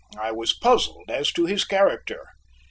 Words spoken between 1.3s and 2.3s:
to his character.